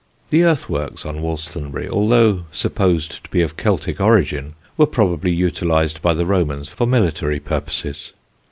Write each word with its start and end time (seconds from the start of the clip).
The 0.31 0.43
earthworks 0.45 1.05
on 1.05 1.21
Wolstonbury, 1.21 1.87
although 1.87 2.45
supposed 2.51 3.23
to 3.23 3.29
be 3.29 3.43
of 3.43 3.55
Celtic 3.55 4.01
origin, 4.01 4.55
were 4.75 4.87
probably 4.87 5.29
utilised 5.29 6.01
by 6.01 6.15
the 6.15 6.25
Romans 6.25 6.69
for 6.69 6.87
military 6.87 7.39
purposes. 7.39 8.11